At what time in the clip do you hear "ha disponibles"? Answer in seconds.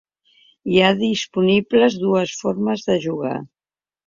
0.79-1.99